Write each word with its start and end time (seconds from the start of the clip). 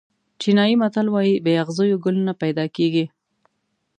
چینایي 0.41 0.75
متل 0.81 1.07
وایي 1.11 1.33
بې 1.43 1.53
اغزیو 1.63 2.01
ګل 2.03 2.17
نه 2.27 2.33
پیدا 2.41 2.65
کېږي. 2.75 3.05